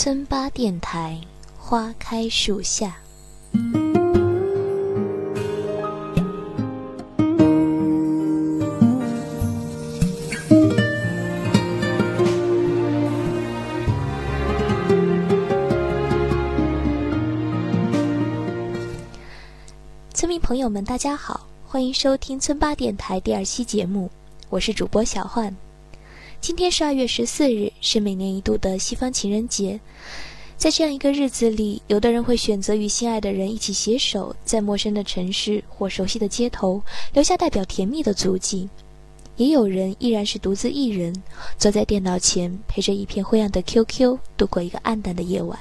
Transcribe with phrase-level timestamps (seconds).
[0.00, 1.20] 村八电台，
[1.58, 2.98] 花开树下。
[20.14, 24.08] 村民朋友们，大家好，欢迎收听村八电台第二期节目，
[24.48, 25.52] 我是主播小焕。
[26.40, 29.78] 今天是二月十四日，是每年一度的西方情人节。
[30.56, 36.82] 在这样一个日子里，有的人会选择与心爱的人一起携手，在陌生的城市或熟悉的街头
[37.12, 38.68] 留下代表甜蜜的足迹；
[39.36, 41.14] 也有人依然是独自一人，
[41.58, 45.58] 坐在电脑前，陪着一片灰暗的 QQ，度过一个暗淡的夜晚。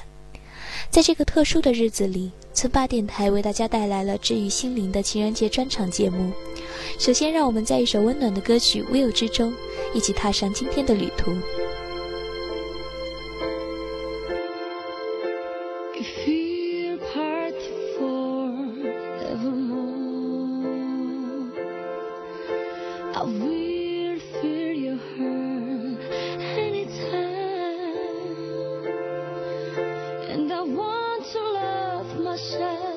[0.89, 6.31] 在这个特殊的日子里，村霸电台为大家带来了治愈心灵的情人节专场节目。
[6.97, 9.53] 首先，让我们在一首温暖的歌曲《Will》之中。
[9.93, 11.31] 一起踏上今天的旅途。
[30.57, 32.96] I want to love myself.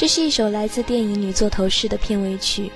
[0.00, 2.72] 这是一首来自电影《女座头饰》的片尾曲。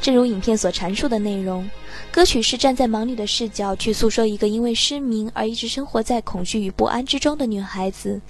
[0.00, 1.70] 正如影片所阐述的内容，
[2.10, 8.20] 歌曲是站在盲女的视角去诉说一个因为失明而一直生活在恐惧与不安之中的女孩子，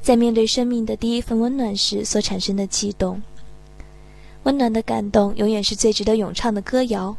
[0.00, 3.20] 在面对生命的第一份温暖时所产生的悸动。
[4.44, 7.14] 温暖的感动永远是最值得咏唱的歌谣。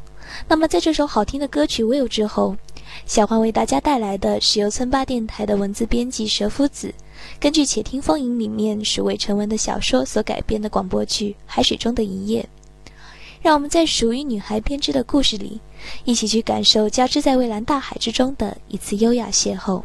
[0.47, 2.57] 那么，在这首好听的歌曲《Will》之后，
[3.05, 6.91] 小欢为大家带来的是由村八电台的文字编辑蛇夫子，
[7.39, 12.41] 根据《且听风吟》里面署尾成文的小说所改编的广播剧《海水中的一夜》。
[13.41, 15.59] 让我们在属于女孩编织的故事里，
[16.03, 19.83] 一起去感受交织在蔚蓝大海之中的一次优雅邂逅。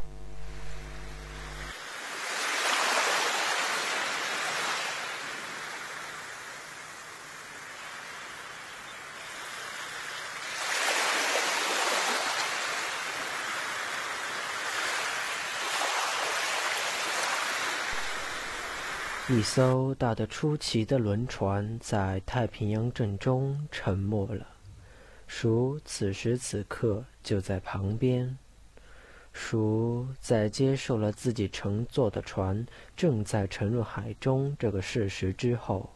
[19.32, 24.44] 一艘大得出奇的轮船在太平洋正中沉没了。
[25.28, 28.36] 鼠此时此刻就在旁边。
[29.32, 32.66] 鼠在接受了自己乘坐的船
[32.96, 35.88] 正在沉入海中这个事实之后，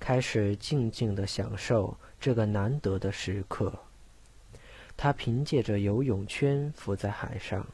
[0.00, 3.72] 开始静静地享受这个难得的时刻。
[4.96, 7.64] 他凭借着游泳圈浮在海上。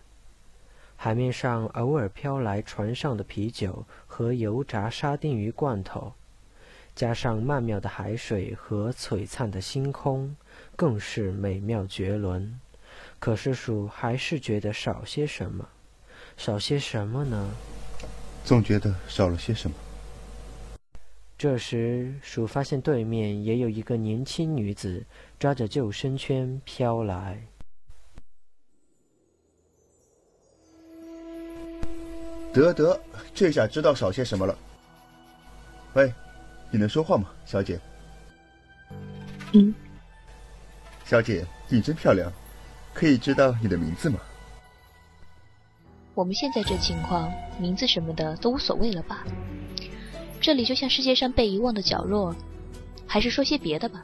[1.05, 6.13] 海面上偶尔飘来船上的啤酒和油炸沙丁鱼罐头，
[6.95, 10.37] 加上曼妙的海水和璀璨的星空，
[10.77, 12.57] 更是美妙绝伦。
[13.19, 15.69] 可是鼠还是觉得少些什么，
[16.37, 17.51] 少些什么呢？
[18.45, 19.77] 总觉得少了些什么。
[21.37, 25.05] 这时，鼠发现对面也有一个年轻女子
[25.37, 27.43] 抓着救生圈飘来。
[32.53, 33.01] 得得，
[33.35, 34.57] 这下知道少些什么了。
[35.95, 36.13] 喂，
[36.71, 37.81] 你能说话吗，小姐？
[39.53, 39.75] 嗯。
[41.05, 42.33] 小姐，你真漂亮，
[42.95, 44.19] 可以知道你的名字吗？
[46.15, 49.25] 我们现在这情况，名字什么的都无所谓了吧？
[50.41, 52.35] 这里就像世界上被遗忘的角落，
[53.07, 54.03] 还是说些别的吧。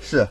[0.00, 0.26] 是。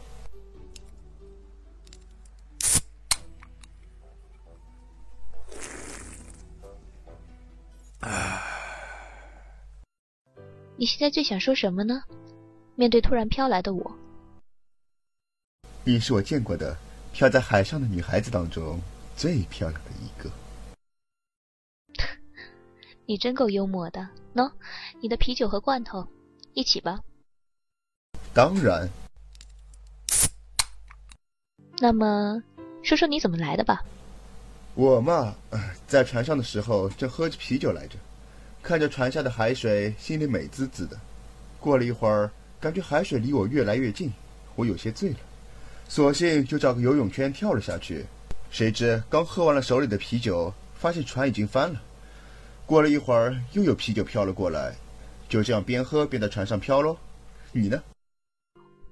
[10.80, 12.04] 你现在最想说什么呢？
[12.76, 13.92] 面对突然飘来的我，
[15.84, 16.78] 你是我见过的
[17.12, 18.80] 飘在海上的女孩子当中
[19.16, 20.30] 最漂亮的一个。
[23.08, 24.08] 你真够幽默的。
[24.36, 24.52] 喏，
[25.02, 26.08] 你的啤酒和罐头，
[26.54, 27.00] 一起吧。
[28.32, 28.88] 当然。
[31.80, 32.40] 那么，
[32.84, 33.84] 说说你怎么来的吧。
[34.76, 35.36] 我嘛，
[35.88, 37.98] 在船上的时候正喝着啤酒来着。
[38.68, 41.00] 看着船下的海水，心里美滋滋的。
[41.58, 42.30] 过了一会儿，
[42.60, 44.12] 感觉海水离我越来越近，
[44.58, 45.18] 我有些醉了，
[45.88, 48.06] 索性就找个游泳圈跳了下去。
[48.52, 51.82] 谁知刚喝完了手里的啤酒，发现船已经翻了。
[52.66, 54.76] 过了一会儿，又有啤酒飘了过来，
[55.30, 56.98] 就这样边喝边在船上飘喽。
[57.54, 57.82] 你呢？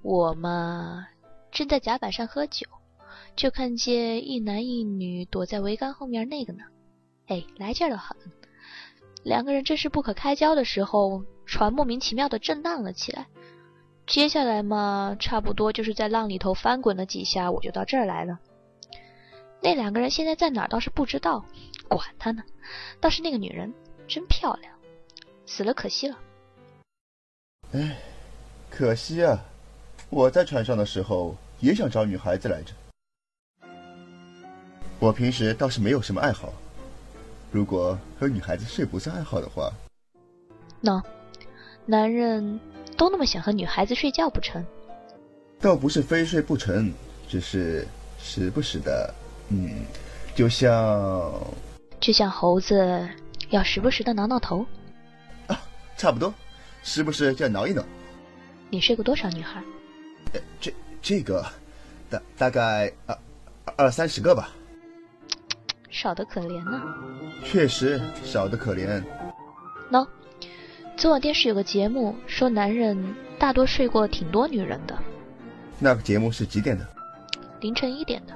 [0.00, 1.06] 我嘛，
[1.52, 2.66] 正在甲板上喝酒，
[3.36, 6.64] 就看见一男一女躲在桅杆后面那个呢。
[7.26, 8.16] 哎，来劲的很。
[9.26, 13.26] 两个人正是不可开交的时候，船莫名其妙的震荡了起来。
[14.06, 18.38] 接下来嘛，差不多就是在浪里头翻滚了几下，我就到这儿来了。
[19.60, 21.44] 那两个人现在在哪儿倒是不知道，
[21.88, 22.44] 管他呢。
[23.00, 23.74] 倒是那个女人
[24.06, 24.72] 真漂亮，
[25.44, 26.16] 死了可惜了。
[27.72, 27.96] 哎，
[28.70, 29.44] 可惜啊！
[30.08, 32.72] 我在船上的时候也想找女孩子来着。
[35.00, 36.52] 我平时倒是没有什么爱好。
[37.50, 39.72] 如果和女孩子睡不是爱好的话，
[40.80, 41.02] 那
[41.86, 42.60] 男人
[42.96, 44.64] 都那么想和女孩子睡觉不成？
[45.60, 46.92] 倒不是非睡不成，
[47.28, 47.86] 只是
[48.18, 49.14] 时不时的，
[49.48, 49.84] 嗯，
[50.34, 51.32] 就像
[51.98, 53.08] 就像猴子
[53.50, 54.66] 要时不时的挠挠头
[55.46, 55.58] 啊，
[55.96, 56.32] 差不多，
[56.82, 57.82] 时不时就要挠一挠。
[58.68, 59.62] 你睡过多少女孩？
[60.60, 61.46] 这这个
[62.10, 63.16] 大大概二
[63.76, 64.50] 二三十个吧。
[66.06, 66.80] 少得可怜呢，
[67.42, 69.02] 确实少得可怜。
[69.90, 70.06] 喏，
[70.96, 72.96] 昨晚电视有个节目说男人
[73.40, 74.96] 大多睡过挺多女人的。
[75.80, 76.86] 那个节目是几点的？
[77.60, 78.32] 凌晨一点的。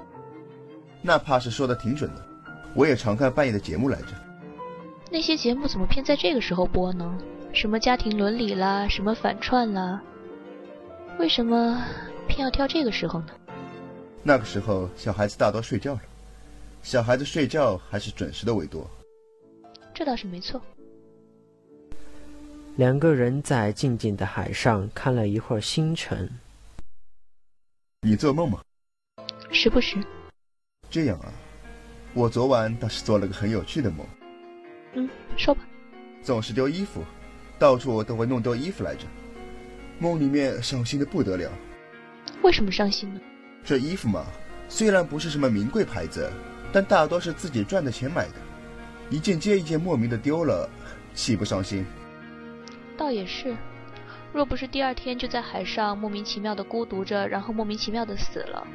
[1.00, 2.26] 那怕是说的挺准的。
[2.74, 4.08] 我也常看半夜的节目来着。
[5.08, 7.16] 那些节目怎么偏在这个时候播呢？
[7.52, 10.02] 什么家庭伦理啦，什么反串啦，
[11.20, 11.80] 为什么
[12.26, 13.28] 偏要挑这个时候呢？
[14.24, 16.00] 那个时候小孩子大多睡觉了。
[16.82, 18.88] 小孩子睡觉还是准时的为多，
[19.94, 20.60] 这倒是没错。
[22.76, 26.28] 两个人在静静的海上看了一会儿星辰。
[28.02, 28.62] 你做梦吗？
[29.52, 29.99] 时不时。
[30.88, 31.32] 这样啊，
[32.14, 34.06] 我昨晚倒是做了个很有趣的梦。
[34.94, 35.60] 嗯，说吧。
[36.22, 37.04] 总是丢衣服，
[37.58, 39.04] 到处都会弄丢衣服来着。
[39.99, 41.52] 梦里面伤心的不得了。
[42.42, 43.20] 为什么伤心呢？
[43.62, 44.25] 这衣服嘛，
[44.68, 46.30] 虽然不是什么名贵牌子，
[46.72, 48.34] 但大多是自己赚的钱买的，
[49.10, 50.68] 一件接一件莫名的丢了，
[51.14, 51.84] 岂不伤心？
[52.96, 53.56] 倒也是，
[54.32, 58.66] 若不是第二天就在海上莫名其妙的孤独着，然后莫名其妙的死了，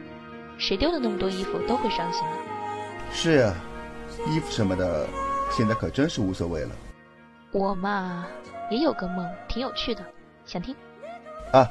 [0.58, 2.38] 谁丢了那么多衣服都会伤心的。
[3.12, 3.56] 是啊，
[4.28, 5.08] 衣服什么的，
[5.52, 6.72] 现在可真是无所谓了。
[7.52, 8.28] 我嘛，
[8.70, 10.04] 也有个梦，挺有趣的，
[10.46, 10.76] 想听？
[11.54, 11.66] 啊，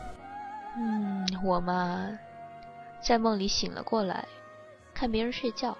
[0.79, 2.09] 嗯，我嘛，
[3.03, 4.25] 在梦里醒了过来，
[4.95, 5.77] 看别人睡觉，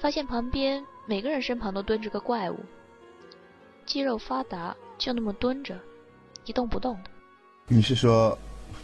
[0.00, 2.58] 发现旁边每个人身旁都蹲着个怪物，
[3.84, 5.78] 肌肉发达，就那么蹲着，
[6.44, 7.10] 一动不动的。
[7.66, 8.38] 你是说，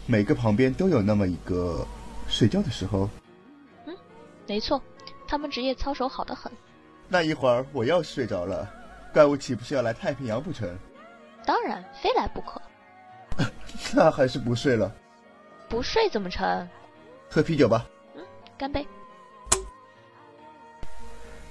[0.06, 1.86] 每个旁边都有那么一个
[2.28, 3.08] 睡觉的时候？
[3.86, 3.96] 嗯，
[4.46, 4.82] 没错，
[5.28, 6.50] 他们职业操守好得很。
[7.08, 8.68] 那一会儿我要是睡着了，
[9.12, 10.68] 怪物岂不是要来太平洋不成？
[11.46, 12.60] 当然，非来不可。
[13.94, 14.92] 那还是不睡了。
[15.68, 16.68] 不睡怎么成？
[17.30, 17.86] 喝啤酒吧。
[18.16, 18.24] 嗯，
[18.58, 18.86] 干杯。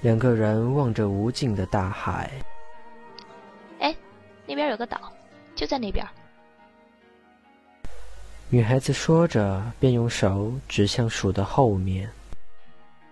[0.03, 2.29] 两个人望着无尽的大海。
[3.79, 3.95] 哎，
[4.45, 4.99] 那边有个岛，
[5.55, 6.05] 就在那边。
[8.49, 12.09] 女孩子说着，便用手指向鼠的后面。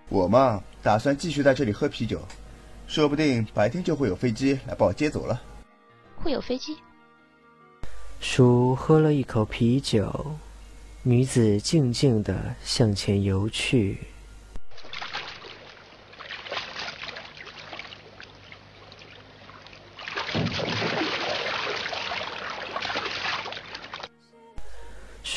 [0.10, 2.21] 我嘛，打算继续在这里喝啤酒，
[2.88, 5.41] 说不定白天就会有飞机来把我接走了。
[6.17, 6.75] 会有飞机？
[8.19, 10.36] 鼠喝了一口啤酒，
[11.03, 13.98] 女子静静地向前游去。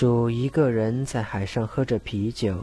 [0.05, 2.63] 鼠一个人在海上喝着啤酒，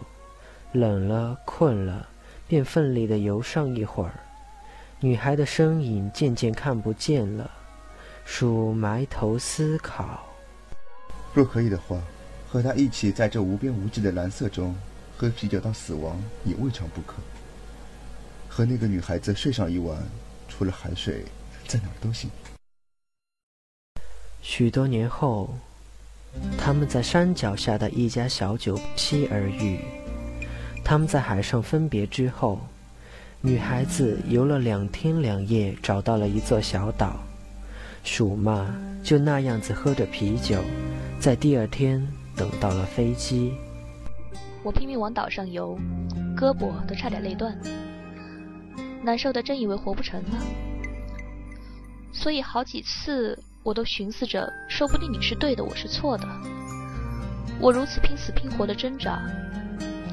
[0.74, 2.07] 冷了，困了，
[2.48, 4.13] 便奋力地游上一会儿。
[5.00, 7.50] 女孩的身影渐渐看不见了。
[8.25, 10.24] 鼠埋头思考，
[11.33, 12.00] 若可以的话，
[12.48, 14.75] 和他一起在这无边无际的蓝色中
[15.17, 17.15] 喝啤酒到死亡也未尝不可。
[18.48, 19.98] 和那个女孩子睡上一晚，
[20.48, 21.25] 除了海水，
[21.65, 22.29] 在哪儿都行。
[24.43, 25.50] 许多年后，
[26.57, 29.79] 他们在山脚下的一家小酒期而遇。
[30.83, 32.59] 他们在海上分别之后，
[33.41, 37.19] 女孩子游了两天两夜，找到了一座小岛。
[38.03, 40.59] 鼠嘛，就那样子喝着啤酒，
[41.19, 43.53] 在第二天等到了飞机。
[44.63, 45.77] 我拼命往岛上游，
[46.35, 47.55] 胳膊都差点累断，
[49.03, 50.38] 难受的真以为活不成了。
[52.11, 56.27] 所以好几次我都寻思着，说不定你是对的，我是错的。
[57.60, 59.22] 我如此拼死拼活的挣扎，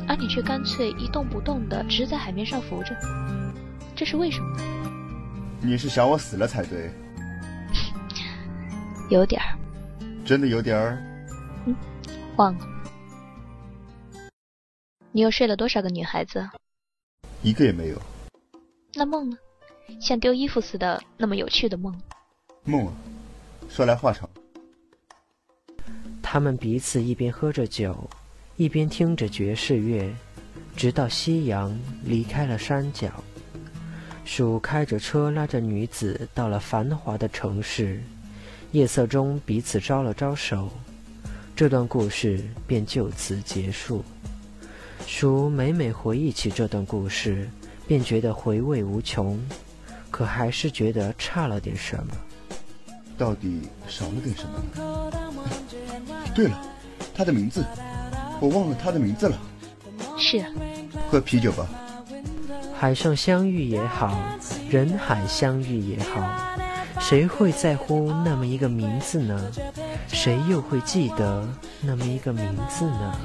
[0.07, 2.95] 而你却干脆一动不动的，只是在海面上浮着，
[3.97, 4.63] 这是为什么呢？
[5.63, 6.91] 你是想我死了才对。
[9.09, 9.57] 有点儿，
[10.27, 11.03] 真的有点儿。
[11.65, 11.75] 嗯，
[12.37, 12.67] 忘了。
[15.11, 16.47] 你又睡了多少个女孩子？
[17.43, 18.01] 一个也没有。
[18.95, 19.39] 那梦呢？
[19.99, 21.99] 像丢衣服似的那么有趣的梦。
[22.65, 22.93] 梦啊，
[23.69, 24.29] 说来话长。
[26.23, 28.09] 他们彼此一边喝着酒，
[28.57, 30.13] 一边听着爵士乐，
[30.77, 33.09] 直到夕阳离开了山脚。
[34.25, 38.03] 鼠开着车拉着女子到了繁华的城市。
[38.73, 40.71] 夜色中，彼此招了招手，
[41.57, 44.05] 这段故事便就此结束。
[45.07, 47.49] 鼠每每回忆起这段故事，
[47.87, 49.41] 便觉得回味无穷，
[50.11, 52.15] 可还是觉得差了点什么。
[53.19, 55.11] 到底少了点什么？
[56.35, 56.59] 对了，
[57.13, 57.65] 他的名字，
[58.41, 59.37] 我忘了他的名字了。
[60.17, 60.45] 是，
[61.11, 61.67] 喝啤酒吧。
[62.79, 64.17] 海上相遇也好，
[64.71, 66.23] 人海相遇也好。
[67.01, 69.51] 谁会在乎那么一个名字呢？
[70.07, 71.45] 谁又会记得
[71.81, 73.19] 那么一个名字呢？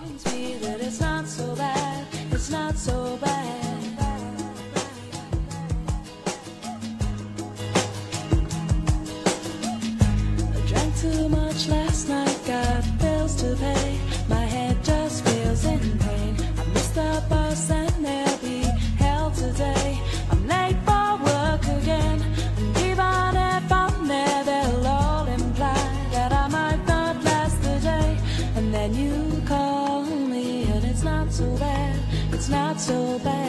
[32.83, 33.42] so bad.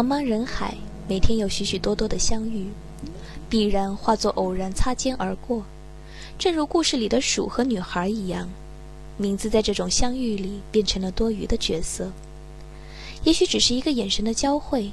[0.00, 0.74] 茫茫人海，
[1.06, 2.68] 每天有许许多多的相遇，
[3.50, 5.62] 必然化作偶然擦肩而过。
[6.38, 8.48] 正如故事里的鼠和女孩一样，
[9.18, 12.10] 名字在这种相遇里变成了多余的角色。
[13.24, 14.90] 也许只是一个眼神的交汇，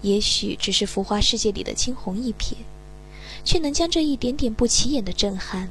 [0.00, 2.54] 也许只是浮华世界里的惊鸿一瞥，
[3.44, 5.68] 却能将这一点点不起眼的震撼，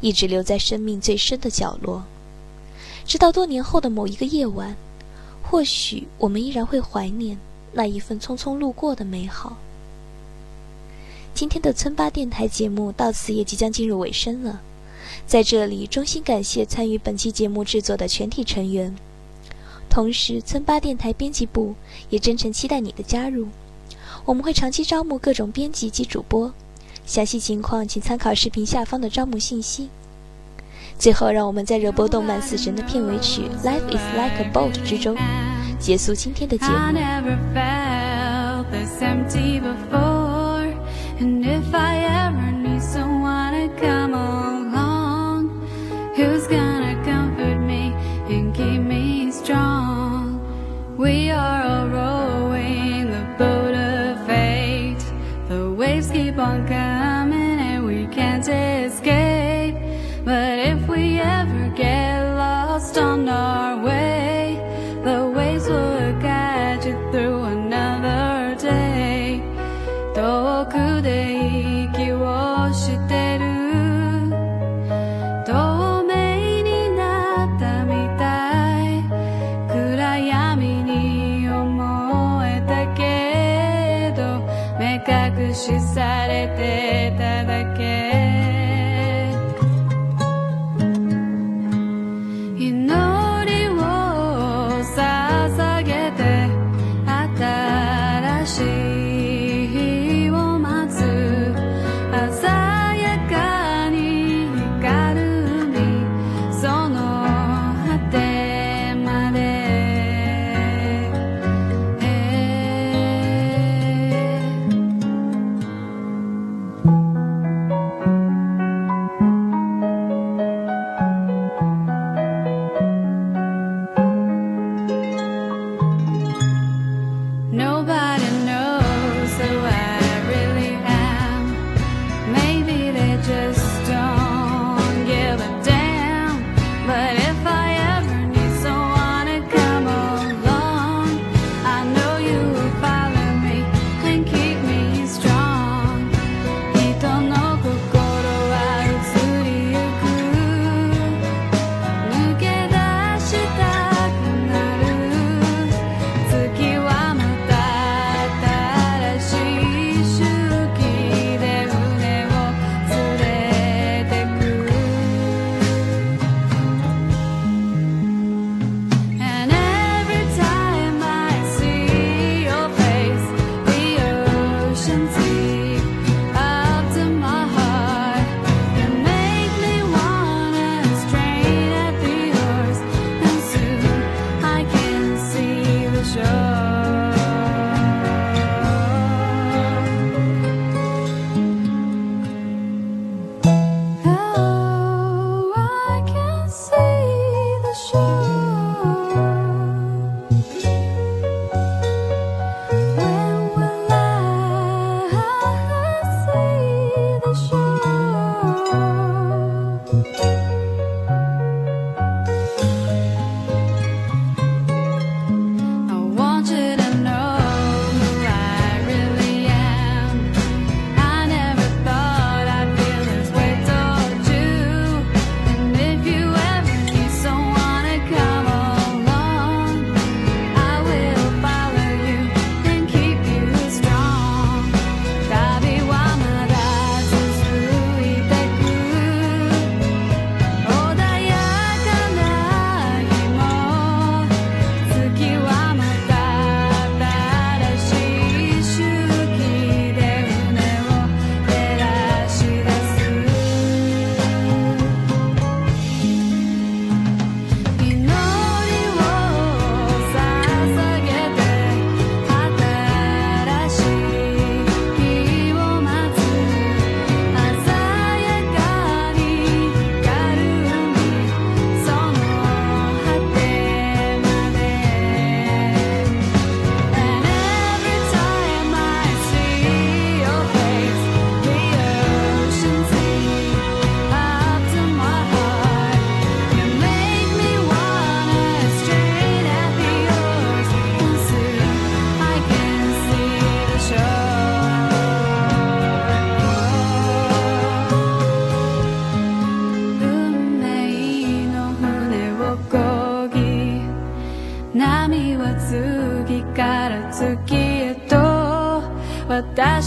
[0.00, 2.02] 一直留在生命最深的角落，
[3.06, 4.74] 直到多年后的某一个夜晚，
[5.44, 7.38] 或许我们依然会怀念
[7.72, 9.56] 那一份匆匆路过的美好。
[11.32, 14.60] 今天的村八电台节目到此也即将进入尾声了，
[15.26, 18.94] 在这里衷心感谢参与本期节目制作的全体成员，
[19.88, 21.74] 同时村八电台编辑部
[22.10, 23.46] 也真诚期待你的加入，
[24.24, 26.52] 我们会长期招募各种编辑及主播，
[27.06, 29.88] 详细情况请参考视频下方的招募信息。
[30.98, 35.16] 最后，让我们在热播动漫《死神》的片尾曲《Life Is Like a Boat》之中
[35.80, 36.72] 结束今天的节目。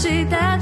[0.04, 0.53] 期待。